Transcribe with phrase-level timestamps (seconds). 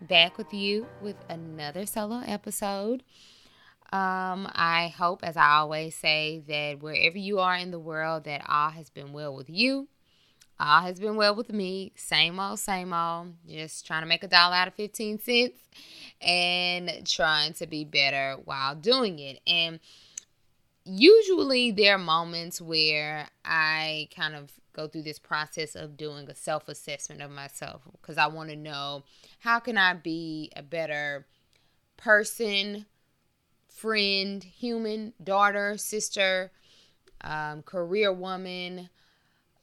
[0.00, 3.02] back with you with another solo episode.
[3.92, 8.42] Um, I hope, as I always say, that wherever you are in the world, that
[8.48, 9.88] all has been well with you.
[10.58, 11.92] All has been well with me.
[11.96, 13.34] Same old, same old.
[13.48, 15.58] Just trying to make a dollar out of 15 cents
[16.20, 19.40] and trying to be better while doing it.
[19.46, 19.80] And
[20.84, 26.34] usually there are moments where I kind of go through this process of doing a
[26.34, 29.04] self assessment of myself because I want to know
[29.38, 31.26] how can I be a better
[31.96, 32.86] person,
[33.68, 36.52] friend, human, daughter, sister,
[37.22, 38.90] um, career woman,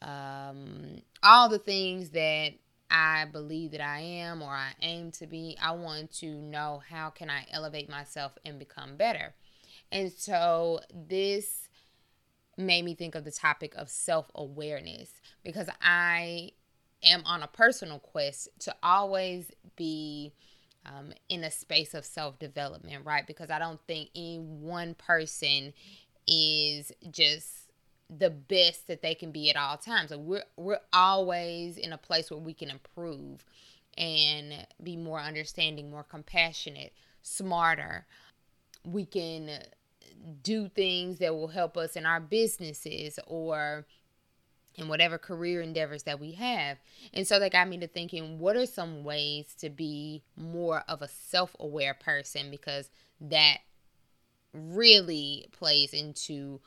[0.02, 2.54] um, all the things that
[2.90, 5.58] I believe that I am or I aim to be.
[5.62, 9.34] I want to know how can I elevate myself and become better.
[9.92, 11.70] And so this
[12.62, 15.10] made me think of the topic of self awareness
[15.44, 16.52] because I
[17.04, 20.34] am on a personal quest to always be
[20.86, 23.26] um, in a space of self development, right?
[23.26, 25.74] Because I don't think any one person
[26.28, 27.48] is just
[28.10, 30.12] the best that they can be at all times.
[30.12, 33.46] Like we're we're always in a place where we can improve
[33.98, 38.06] and be more understanding, more compassionate, smarter.
[38.86, 39.50] We can
[40.44, 43.86] do things that will help us in our businesses or
[44.76, 46.78] in whatever career endeavors that we have.
[47.14, 51.02] And so that got me to thinking what are some ways to be more of
[51.02, 52.90] a self aware person because
[53.20, 53.58] that
[54.54, 56.60] really plays into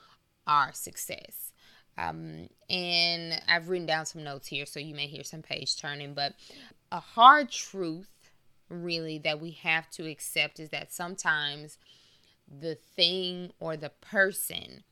[0.46, 1.52] our success.
[1.96, 6.12] Um, and I've written down some notes here, so you may hear some page turning,
[6.12, 6.34] but
[6.90, 8.08] a hard truth
[8.68, 11.78] really that we have to accept is that sometimes
[12.48, 14.84] the thing or the person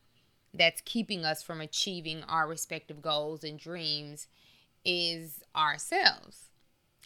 [0.53, 4.27] that's keeping us from achieving our respective goals and dreams
[4.85, 6.49] is ourselves.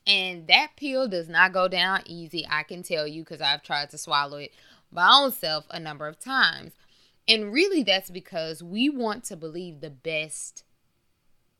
[0.05, 3.89] And that pill does not go down easy, I can tell you, because I've tried
[3.91, 4.51] to swallow it
[4.91, 6.73] my own self a number of times.
[7.27, 10.63] And really, that's because we want to believe the best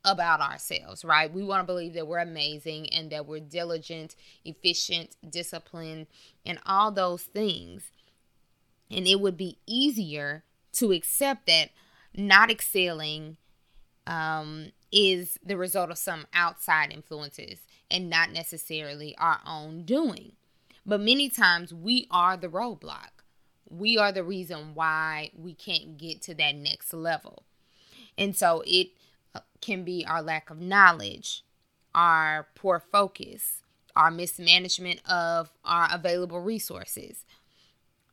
[0.06, 1.34] about ourselves, right?
[1.34, 4.16] We want to believe that we're amazing and that we're diligent,
[4.46, 6.08] efficient, disciplined,
[6.46, 7.92] and all those things.
[8.90, 10.44] And it would be easier
[10.74, 11.70] to accept that
[12.16, 13.38] not excelling
[14.06, 17.60] um, is the result of some outside influences
[17.92, 20.34] and not necessarily our own doing.
[20.86, 23.10] But many times we are the roadblock.
[23.70, 27.44] We are the reason why we can't get to that next level.
[28.18, 28.92] And so it
[29.36, 31.44] uh, can be our lack of knowledge,
[31.94, 33.64] our poor focus,
[33.96, 37.26] our mismanagement of our available resources,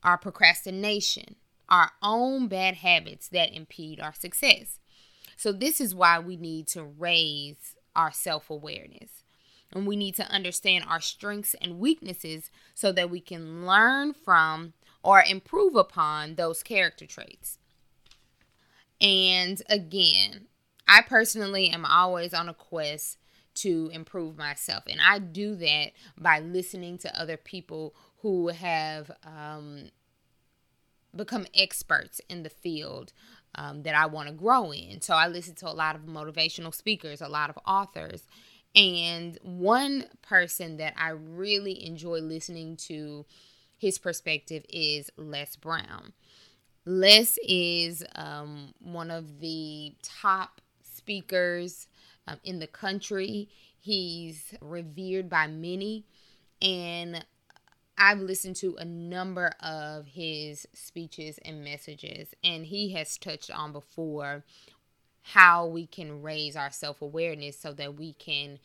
[0.04, 1.36] our procrastination,
[1.68, 4.78] our own bad habits that impede our success.
[5.36, 9.22] So, this is why we need to raise our self awareness.
[9.72, 14.74] And we need to understand our strengths and weaknesses so that we can learn from
[15.02, 17.58] or improve upon those character traits.
[19.00, 20.46] And again,
[20.86, 23.18] I personally am always on a quest
[23.56, 24.84] to improve myself.
[24.86, 29.90] And I do that by listening to other people who have um,
[31.14, 33.12] become experts in the field
[33.54, 35.02] um, that I want to grow in.
[35.02, 38.22] So I listen to a lot of motivational speakers, a lot of authors.
[38.74, 43.26] And one person that I really enjoy listening to
[43.76, 46.14] his perspective is Les Brown.
[46.86, 51.88] Les is um, one of the top speakers
[52.26, 53.50] um, in the country.
[53.78, 56.06] He's revered by many.
[56.62, 57.26] And
[57.96, 63.72] I've listened to a number of his speeches and messages, and he has touched on
[63.72, 64.44] before
[65.22, 68.58] how we can raise our self awareness so that we can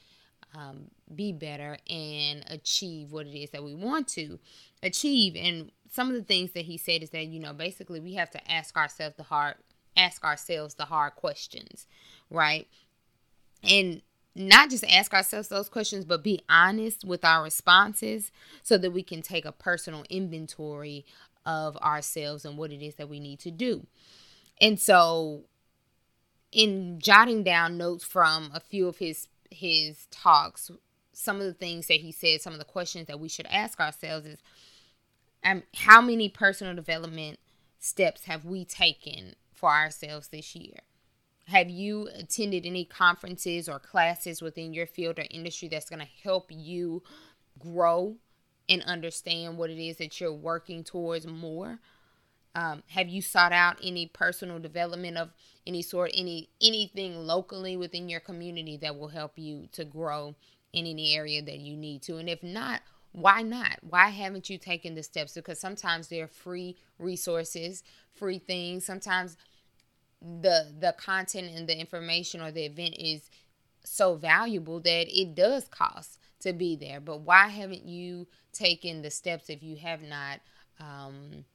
[0.55, 4.39] um, be better and achieve what it is that we want to
[4.81, 5.35] achieve.
[5.35, 8.31] And some of the things that he said is that you know basically we have
[8.31, 9.55] to ask ourselves the hard
[9.95, 11.87] ask ourselves the hard questions,
[12.29, 12.67] right?
[13.63, 14.01] And
[14.35, 18.31] not just ask ourselves those questions, but be honest with our responses
[18.63, 21.05] so that we can take a personal inventory
[21.45, 23.85] of ourselves and what it is that we need to do.
[24.61, 25.43] And so,
[26.51, 30.69] in jotting down notes from a few of his his talks,
[31.11, 33.79] some of the things that he said, some of the questions that we should ask
[33.79, 34.39] ourselves is
[35.43, 37.39] um, how many personal development
[37.79, 40.79] steps have we taken for ourselves this year?
[41.49, 46.07] Have you attended any conferences or classes within your field or industry that's going to
[46.23, 47.01] help you
[47.57, 48.17] grow
[48.69, 51.79] and understand what it is that you're working towards more?
[52.53, 55.31] Um, have you sought out any personal development of
[55.65, 60.35] any sort, any anything locally within your community that will help you to grow
[60.71, 62.17] in any area that you need to?
[62.17, 62.81] And if not,
[63.11, 63.77] why not?
[63.81, 65.33] Why haven't you taken the steps?
[65.33, 68.85] Because sometimes they're free resources, free things.
[68.85, 69.35] Sometimes
[70.21, 73.30] the the content and the information or the event is
[73.83, 77.00] so valuable that it does cost to be there.
[77.00, 80.39] But why haven't you taken the steps if you have not
[80.80, 81.45] um,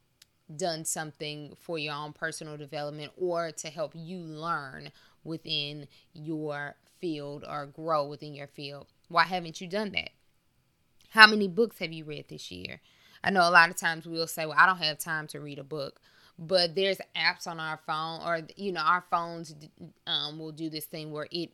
[0.55, 4.91] done something for your own personal development or to help you learn
[5.23, 8.87] within your field or grow within your field?
[9.09, 10.11] Why haven't you done that?
[11.11, 12.81] How many books have you read this year?
[13.23, 15.59] I know a lot of times we'll say, well, I don't have time to read
[15.59, 16.01] a book.
[16.39, 19.55] But there's apps on our phone, or, you know, our phones
[20.07, 21.51] um, will do this thing where it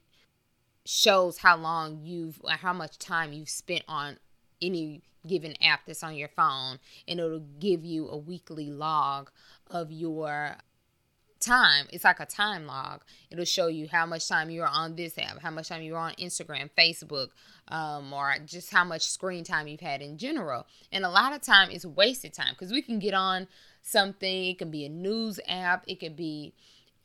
[0.87, 4.17] shows how long you've, how much time you've spent on
[4.62, 9.31] any given app that's on your phone and it'll give you a weekly log
[9.71, 10.56] of your
[11.41, 11.87] time.
[11.91, 13.03] It's like a time log.
[13.31, 16.12] It'll show you how much time you're on this app, how much time you're on
[16.15, 17.29] Instagram, Facebook,
[17.69, 20.67] um, or just how much screen time you've had in general.
[20.93, 23.49] And a lot of time is wasted time because we can get on
[23.82, 24.47] something.
[24.47, 26.55] It can be a news app, it could be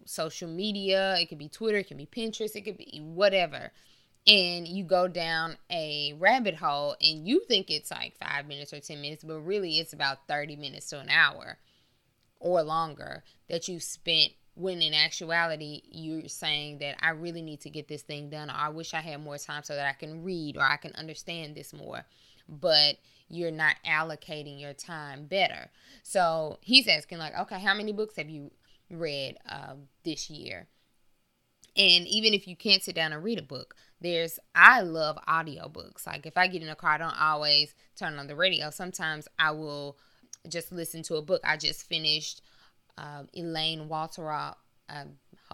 [0.06, 3.72] social media, it could be Twitter, it can be Pinterest, it could be whatever.
[4.27, 8.80] And you go down a rabbit hole and you think it's like five minutes or
[8.80, 11.57] 10 minutes, but really it's about 30 minutes to an hour
[12.39, 17.69] or longer that you spent when in actuality you're saying that I really need to
[17.69, 20.24] get this thing done or I wish I had more time so that I can
[20.24, 22.06] read or I can understand this more.
[22.48, 22.95] But
[23.30, 25.69] you're not allocating your time better.
[26.04, 28.51] So he's asking, like, okay, how many books have you
[28.89, 30.68] read uh, this year?
[31.77, 36.07] And even if you can't sit down and read a book, there's I love audiobooks.
[36.07, 38.69] Like if I get in a car, I don't always turn on the radio.
[38.69, 39.98] Sometimes I will
[40.48, 41.42] just listen to a book.
[41.44, 42.42] I just finished
[42.98, 44.56] um, Elaine Welteroth.
[44.88, 45.04] I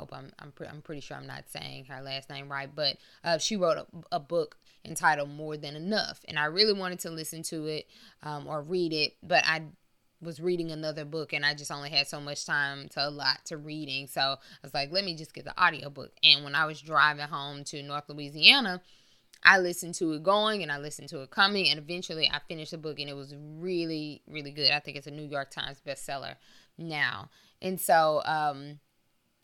[0.01, 2.97] hope I'm I'm, pre- I'm pretty sure I'm not saying her last name right, but
[3.23, 7.11] uh, she wrote a, a, book entitled More Than Enough, and I really wanted to
[7.11, 7.87] listen to it
[8.23, 9.63] um, or read it, but I
[10.21, 13.57] was reading another book and I just only had so much time to allot to
[13.57, 14.05] reading.
[14.05, 16.11] So I was like, let me just get the audiobook.
[16.23, 18.81] And when I was driving home to North Louisiana,
[19.43, 22.69] I listened to it going and I listened to it coming and eventually I finished
[22.69, 24.69] the book and it was really, really good.
[24.69, 26.35] I think it's a New York Times bestseller
[26.77, 27.29] now.
[27.59, 28.79] And so um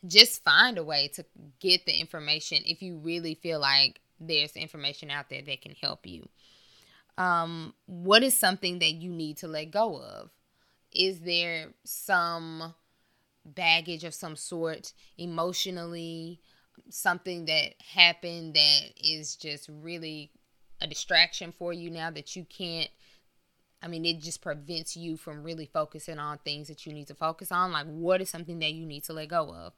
[0.05, 1.25] just find a way to
[1.59, 6.05] get the information if you really feel like there's information out there that can help
[6.05, 6.27] you.
[7.17, 10.29] Um, what is something that you need to let go of?
[10.97, 12.73] is there some
[13.45, 16.39] baggage of some sort emotionally
[16.89, 20.31] something that happened that is just really
[20.81, 22.89] a distraction for you now that you can't
[23.79, 27.13] I mean, it just prevents you from really focusing on things that you need to
[27.13, 27.71] focus on.
[27.71, 29.73] Like, what is something that you need to let go of?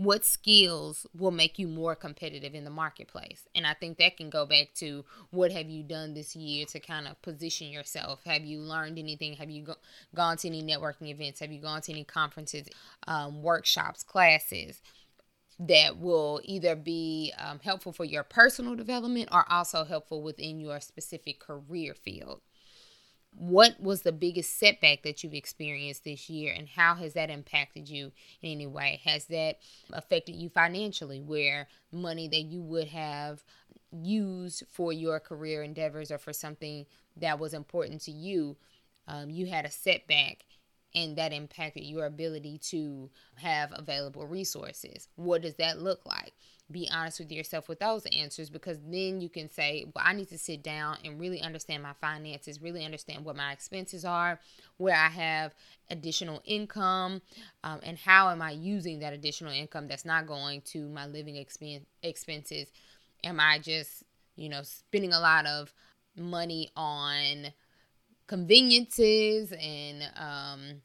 [0.00, 3.46] What skills will make you more competitive in the marketplace?
[3.54, 6.80] And i think that can go back to what have you done this year to
[6.80, 8.20] kind of position yourself?
[8.24, 9.34] Have you learned anything?
[9.34, 9.76] Have you go-
[10.14, 11.40] gone to any networking events?
[11.40, 12.66] Have you gone to any conferences
[13.06, 14.80] um, workshops classes
[15.58, 20.80] that will either be um, helpful for your personal development or also helpful within your
[20.80, 22.40] specific career field
[23.32, 27.88] what was the biggest setback that you've experienced this year and how has that impacted
[27.88, 29.00] you in any way?
[29.04, 29.58] Has that
[29.92, 33.42] affected you financially where money that you would have
[33.92, 38.56] used for your career endeavors or for something that was important to you
[39.08, 40.44] um, you had a setback
[40.94, 45.08] and that impacted your ability to have available resources?
[45.16, 46.32] What does that look like
[46.70, 50.28] be honest with yourself with those answers because then you can say, well, I need
[50.28, 54.38] to sit down and really understand my finances, really understand what my expenses are,
[54.76, 55.54] where I have
[55.90, 57.22] additional income,
[57.64, 61.34] um, and how am I using that additional income that's not going to my living
[61.34, 62.68] expen- expenses.
[63.24, 64.04] Am I just,
[64.36, 65.72] you know, spending a lot of
[66.16, 67.48] money on
[68.26, 70.82] conveniences and um,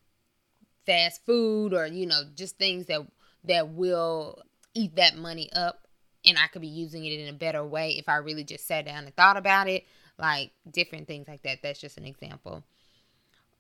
[0.86, 3.02] fast food or, you know, just things that
[3.44, 4.42] that will
[4.76, 5.88] eat that money up
[6.26, 8.86] and I could be using it in a better way if I really just sat
[8.86, 9.86] down and thought about it.
[10.18, 11.60] Like different things like that.
[11.62, 12.64] That's just an example.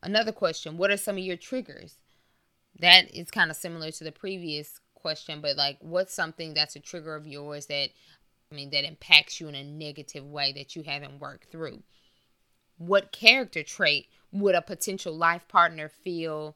[0.04, 1.98] Another question What are some of your triggers?
[2.80, 6.80] That is kind of similar to the previous question, but like, what's something that's a
[6.80, 7.90] trigger of yours that
[8.52, 11.84] I mean, that impacts you in a negative way that you haven't worked through.
[12.78, 16.56] What character trait would a potential life partner feel?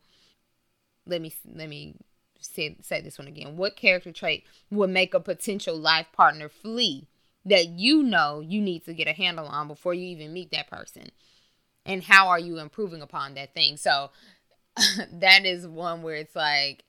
[1.06, 1.96] Let me let me
[2.40, 3.58] say say this one again.
[3.58, 7.08] What character trait would make a potential life partner flee
[7.46, 10.70] that you know you need to get a handle on before you even meet that
[10.70, 11.12] person?
[11.86, 13.78] And how are you improving upon that thing?
[13.78, 14.12] So
[15.14, 16.84] that is one where it's like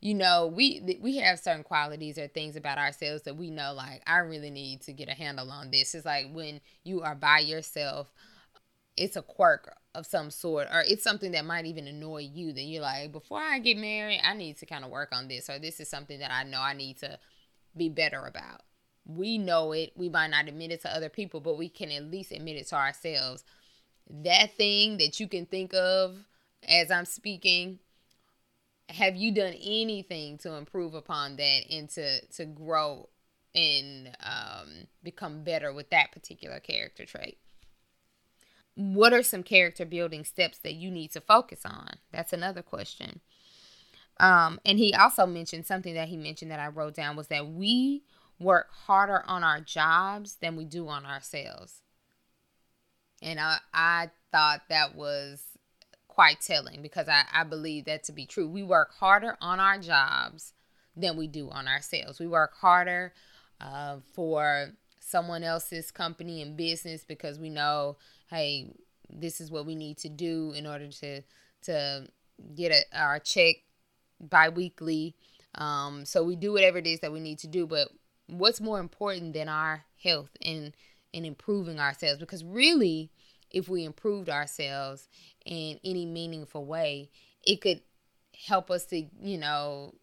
[0.00, 4.02] you know we we have certain qualities or things about ourselves that we know like
[4.06, 7.38] i really need to get a handle on this it's like when you are by
[7.38, 8.12] yourself
[8.96, 12.68] it's a quirk of some sort or it's something that might even annoy you then
[12.68, 15.58] you're like before i get married i need to kind of work on this or
[15.58, 17.18] this is something that i know i need to
[17.76, 18.62] be better about.
[19.04, 19.92] We know it.
[19.94, 22.68] We might not admit it to other people but we can at least admit it
[22.68, 23.44] to ourselves.
[24.08, 26.16] That thing that you can think of
[26.68, 27.78] as i'm speaking
[28.88, 33.08] have you done anything to improve upon that and to to grow
[33.54, 37.38] and um, become better with that particular character trait
[38.76, 43.20] what are some character building steps that you need to focus on that's another question
[44.18, 47.46] um, and he also mentioned something that he mentioned that i wrote down was that
[47.48, 48.02] we
[48.38, 51.82] work harder on our jobs than we do on ourselves
[53.22, 55.42] and i i thought that was
[56.16, 58.48] quite telling because I, I believe that to be true.
[58.48, 60.54] We work harder on our jobs
[60.96, 62.18] than we do on ourselves.
[62.18, 63.12] We work harder
[63.60, 64.70] uh, for
[65.06, 67.96] someone else's company and business because we know,
[68.28, 68.72] hey,
[69.08, 71.22] this is what we need to do in order to
[71.62, 72.06] to
[72.54, 73.56] get a, our check
[74.20, 75.14] biweekly.
[75.54, 77.66] Um, so we do whatever it is that we need to do.
[77.66, 77.88] But
[78.26, 80.74] what's more important than our health and
[81.14, 82.18] and improving ourselves?
[82.18, 83.10] Because really,
[83.50, 85.08] if we improved ourselves
[85.44, 87.10] in any meaningful way,
[87.44, 87.80] it could
[88.48, 89.94] help us to, you know,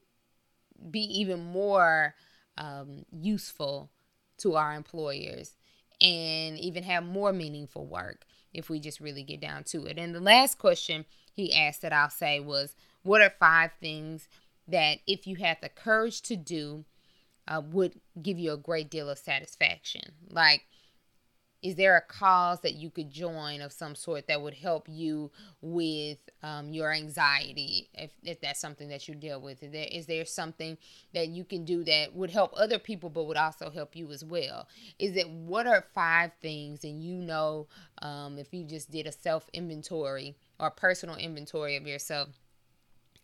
[0.89, 2.15] be even more
[2.57, 3.89] um, useful
[4.43, 5.55] to our employers
[5.99, 9.97] and even have more meaningful work if we just really get down to it.
[9.97, 14.27] And the last question he asked that I'll say was, What are five things
[14.67, 16.85] that if you had the courage to do,
[17.47, 20.13] uh, would give you a great deal of satisfaction?
[20.29, 20.63] Like,
[21.63, 25.31] is there a cause that you could join of some sort that would help you
[25.61, 29.63] with um, your anxiety if, if that's something that you deal with?
[29.63, 30.77] Is there, is there something
[31.13, 34.25] that you can do that would help other people but would also help you as
[34.25, 34.67] well?
[34.99, 37.67] Is it what are five things and you know
[38.01, 42.27] um, if you just did a self inventory or personal inventory of yourself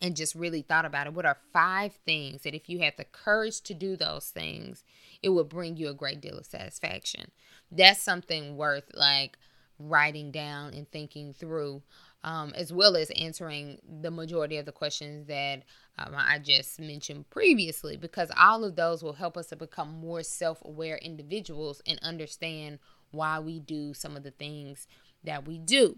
[0.01, 3.03] and just really thought about it, what are five things that if you had the
[3.03, 4.83] courage to do those things,
[5.21, 7.31] it would bring you a great deal of satisfaction?
[7.71, 9.37] That's something worth like
[9.77, 11.81] writing down and thinking through,
[12.23, 15.63] um, as well as answering the majority of the questions that
[15.97, 20.23] um, I just mentioned previously, because all of those will help us to become more
[20.23, 22.79] self aware individuals and understand
[23.11, 24.87] why we do some of the things
[25.23, 25.97] that we do.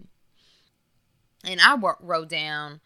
[1.44, 2.82] And I wrote down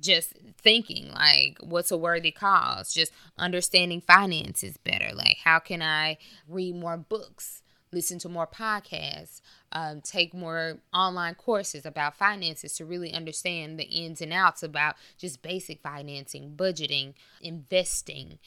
[0.00, 2.92] just thinking like what's a worthy cause?
[2.92, 5.14] Just understanding finances better.
[5.14, 6.18] Like how can i
[6.48, 9.40] read more books listen to more podcasts
[9.72, 14.96] um, take more online courses about finances to really understand the ins and outs about
[15.16, 18.38] just basic financing budgeting investing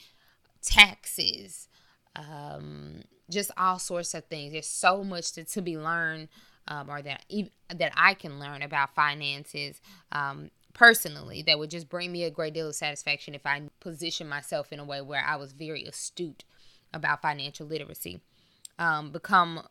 [0.62, 1.70] taxes
[2.16, 4.52] um, just all sorts of things.
[4.52, 6.30] There's so much to, to be learned
[6.68, 7.24] um, or that
[7.76, 9.82] that I can learn about finances
[10.12, 14.28] um, personally that would just bring me a great deal of satisfaction if I position
[14.28, 16.44] myself in a way where I was very astute
[16.94, 18.22] about financial literacy.
[18.78, 19.68] Um, become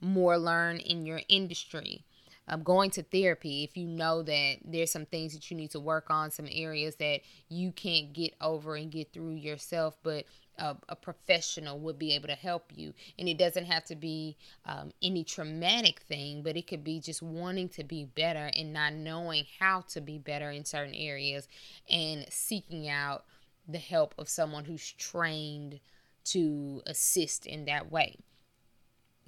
[0.00, 2.04] more learned in your industry.
[2.46, 5.80] Um, going to therapy if you know that there's some things that you need to
[5.80, 10.26] work on, some areas that you can't get over and get through yourself, but
[10.58, 12.92] a, a, professional would be able to help you.
[13.18, 14.36] And it doesn't have to be
[14.66, 18.92] um, any traumatic thing, but it could be just wanting to be better and not
[18.92, 21.48] knowing how to be better in certain areas
[21.88, 23.24] and seeking out
[23.66, 25.80] the help of someone who's trained
[26.24, 28.16] to assist in that way.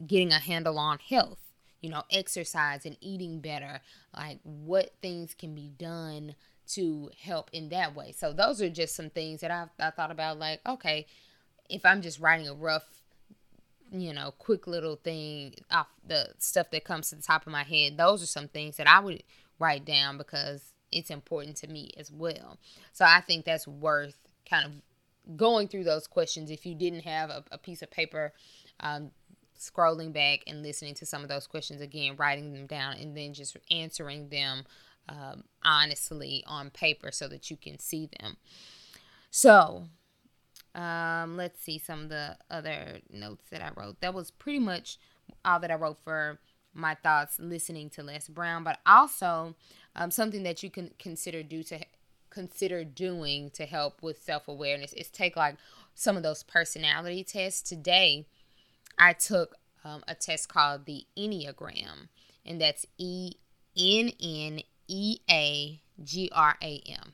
[0.07, 1.39] Getting a handle on health,
[1.81, 3.81] you know, exercise and eating better,
[4.17, 6.35] like what things can be done
[6.69, 8.13] to help in that way.
[8.13, 11.07] So those are just some things that I've I thought about like, okay,
[11.69, 12.87] if I'm just writing a rough,
[13.93, 17.63] you know, quick little thing off the stuff that comes to the top of my
[17.63, 19.23] head, those are some things that I would
[19.59, 22.59] write down because it's important to me as well.
[22.93, 24.17] So I think that's worth
[24.49, 28.33] kind of going through those questions if you didn't have a, a piece of paper
[28.81, 29.11] um,
[29.61, 33.35] scrolling back and listening to some of those questions again, writing them down, and then
[33.35, 34.65] just answering them
[35.09, 38.37] um, honestly on paper so that you can see them.
[39.31, 39.89] So,
[40.75, 44.01] Um, let's see some of the other notes that I wrote.
[44.01, 44.99] That was pretty much
[45.45, 46.39] all that I wrote for
[46.75, 49.55] my thoughts listening to Les Brown, but also
[49.95, 51.81] um, something that you can consider do to
[52.29, 55.57] consider doing to help with self awareness is take like
[55.95, 57.63] some of those personality tests.
[57.63, 58.27] Today,
[58.99, 62.09] I took um, a test called the Enneagram,
[62.45, 63.33] and that's E
[63.77, 67.13] N N E A G R A M,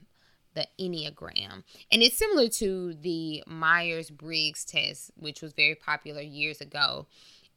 [0.55, 1.65] the Enneagram.
[1.91, 7.07] And it's similar to the Myers Briggs test, which was very popular years ago.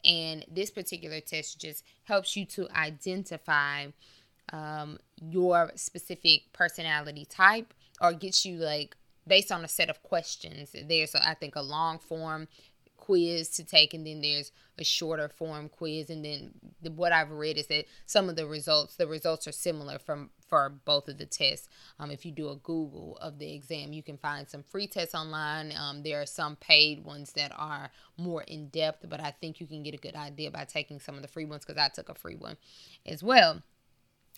[0.04, 3.88] And this particular test just helps you to identify
[4.54, 8.96] um, your specific personality type or gets you like
[9.28, 10.76] based on a set of questions.
[10.88, 12.48] There's, I think, a long form
[13.06, 16.10] quiz to take, and then there's a shorter form quiz.
[16.10, 19.52] And then the, what I've read is that some of the results, the results are
[19.52, 21.70] similar from for both of the tests.
[22.00, 25.16] Um, if you do a Google of the exam, you can find some free tests
[25.16, 25.74] online.
[25.76, 29.68] Um, there are some paid ones that are more in depth, but I think you
[29.68, 32.10] can get a good idea by taking some of the free ones because I took
[32.10, 32.58] a free one
[33.06, 33.62] as well.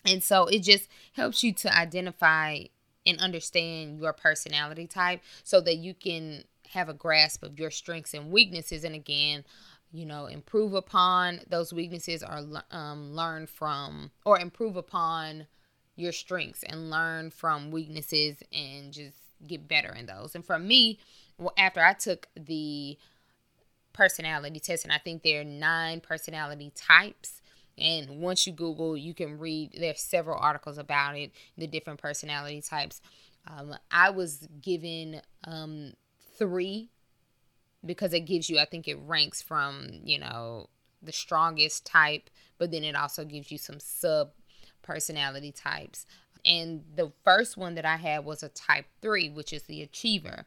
[0.04, 2.64] And so it just helps you to identify
[3.06, 8.14] and understand your personality type so that you can have a grasp of your strengths
[8.14, 8.84] and weaknesses.
[8.84, 9.44] And again,
[9.92, 15.46] you know, improve upon those weaknesses or um, learn from or improve upon
[15.96, 20.34] your strengths and learn from weaknesses and just get better in those.
[20.34, 20.98] And for me,
[21.38, 22.98] well, after I took the
[23.92, 27.38] personality test, and I think there are nine personality types
[27.78, 32.60] and once you Google, you can read, there's several articles about it, the different personality
[32.60, 33.00] types.
[33.46, 35.92] Um, I was given um,
[36.38, 36.90] three
[37.84, 40.68] because it gives you, I think it ranks from, you know,
[41.02, 44.30] the strongest type, but then it also gives you some sub
[44.82, 46.06] personality types.
[46.44, 50.46] And the first one that I had was a type three, which is the achiever.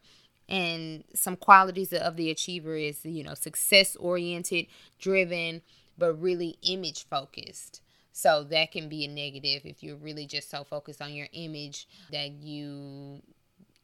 [0.50, 4.68] And some qualities of the achiever is, you know, success oriented,
[5.00, 5.62] driven,
[5.98, 7.82] but really image focused.
[8.12, 11.88] So that can be a negative if you're really just so focused on your image
[12.12, 13.22] that you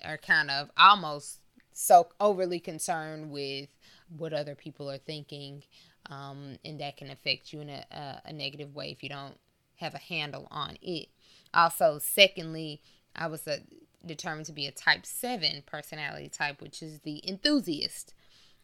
[0.03, 1.39] are kind of almost
[1.77, 3.69] so overly concerned with
[4.09, 5.63] what other people are thinking.
[6.09, 9.37] Um, and that can affect you in a, a, a negative way if you don't
[9.75, 11.09] have a handle on it.
[11.53, 12.81] Also, secondly,
[13.15, 13.59] I was a,
[14.03, 18.15] determined to be a type 7 personality type, which is the enthusiast.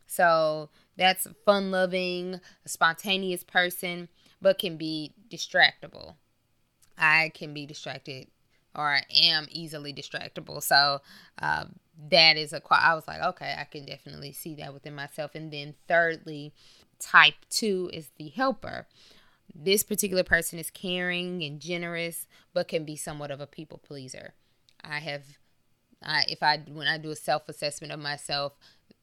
[0.07, 4.09] So that's a fun loving, spontaneous person,
[4.41, 6.15] but can be distractible.
[6.97, 8.27] I can be distracted
[8.75, 10.63] or I am easily distractible.
[10.63, 11.01] So
[11.39, 11.65] uh,
[12.09, 15.31] that is a I was like, okay, I can definitely see that within myself.
[15.35, 16.53] And then thirdly,
[16.99, 18.87] type two is the helper.
[19.53, 24.33] This particular person is caring and generous, but can be somewhat of a people pleaser.
[24.83, 25.23] I have,
[26.01, 28.53] I, if I when I do a self assessment of myself,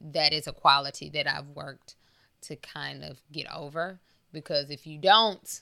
[0.00, 1.94] that is a quality that I've worked
[2.42, 4.00] to kind of get over
[4.32, 5.60] because if you don't,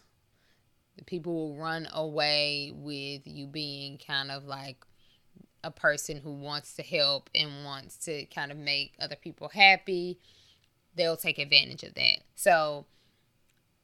[0.96, 4.84] the people will run away with you being kind of like
[5.64, 10.18] a person who wants to help and wants to kind of make other people happy.
[10.94, 12.20] They'll take advantage of that.
[12.34, 12.86] So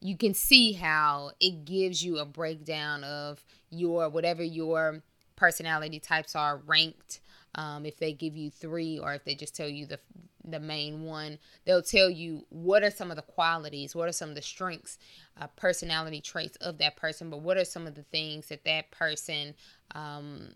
[0.01, 5.03] you can see how it gives you a breakdown of your whatever your
[5.35, 7.21] personality types are ranked
[7.55, 9.99] um, if they give you three or if they just tell you the
[10.47, 14.29] the main one they'll tell you what are some of the qualities what are some
[14.29, 14.99] of the strengths
[15.41, 18.91] uh, personality traits of that person but what are some of the things that that
[18.91, 19.55] person
[19.95, 20.51] um,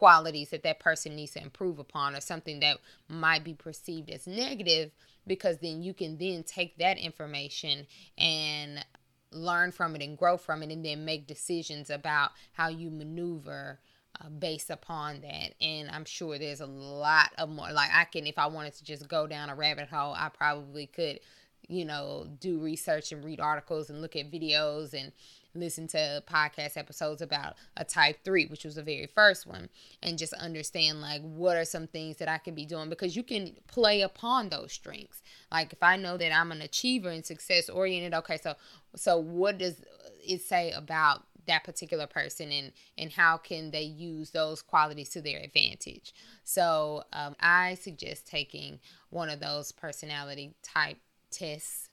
[0.00, 4.26] qualities that that person needs to improve upon or something that might be perceived as
[4.26, 4.90] negative
[5.26, 7.86] because then you can then take that information
[8.16, 8.82] and
[9.30, 13.78] learn from it and grow from it and then make decisions about how you maneuver
[14.18, 15.52] uh, based upon that.
[15.60, 17.70] And I'm sure there's a lot of more.
[17.70, 20.86] Like, I can, if I wanted to just go down a rabbit hole, I probably
[20.86, 21.20] could,
[21.68, 25.12] you know, do research and read articles and look at videos and
[25.54, 29.68] listen to podcast episodes about a type 3 which was the very first one
[30.02, 33.22] and just understand like what are some things that I can be doing because you
[33.22, 35.22] can play upon those strengths.
[35.50, 38.54] Like if I know that I'm an achiever and success oriented okay so
[38.96, 39.82] so what does
[40.22, 45.20] it say about that particular person and and how can they use those qualities to
[45.20, 46.14] their advantage?
[46.44, 48.78] So um, i suggest taking
[49.10, 50.98] one of those personality type
[51.30, 51.88] tests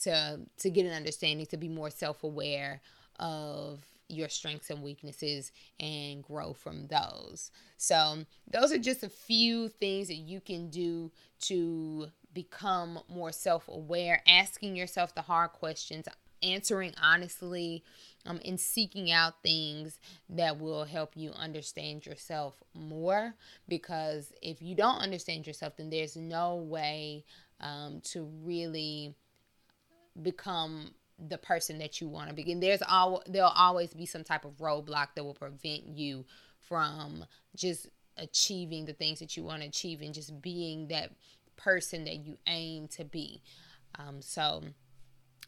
[0.00, 2.80] to to get an understanding to be more self-aware
[3.20, 3.78] of
[4.08, 10.08] your strengths and weaknesses and grow from those so those are just a few things
[10.08, 16.08] that you can do to become more self-aware asking yourself the hard questions
[16.42, 17.84] answering honestly
[18.26, 23.34] um, and seeking out things that will help you understand yourself more.
[23.68, 27.24] Because if you don't understand yourself, then there's no way
[27.60, 29.14] um, to really
[30.20, 30.92] become
[31.28, 32.50] the person that you want to be.
[32.50, 36.24] And there's all there'll always be some type of roadblock that will prevent you
[36.68, 41.10] from just achieving the things that you want to achieve and just being that
[41.56, 43.42] person that you aim to be.
[43.98, 44.62] Um, so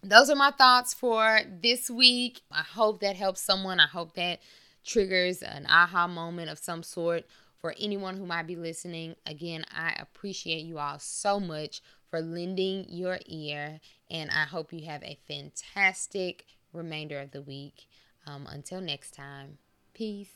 [0.02, 2.40] those are my thoughts for this week.
[2.50, 3.80] I hope that helps someone.
[3.80, 4.40] I hope that
[4.84, 7.24] triggers an aha moment of some sort
[7.60, 9.14] for anyone who might be listening.
[9.26, 11.80] Again, I appreciate you all so much
[12.10, 13.80] for lending your ear,
[14.12, 17.86] and I hope you have a fantastic remainder of the week.
[18.26, 19.58] Um, until next time,
[19.94, 20.28] peace.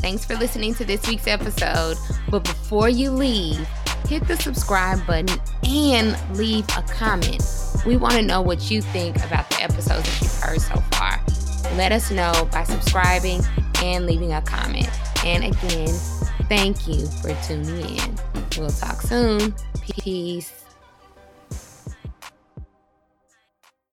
[0.00, 1.96] Thanks for listening to this week's episode.
[2.30, 3.58] But before you leave,
[4.08, 7.42] hit the subscribe button and leave a comment.
[7.86, 11.27] We want to know what you think about the episodes that you've heard so far.
[11.78, 13.40] Let us know by subscribing
[13.84, 14.90] and leaving a comment.
[15.24, 15.94] And again,
[16.48, 18.18] thank you for tuning in.
[18.58, 19.54] We'll talk soon.
[19.80, 20.67] Peace.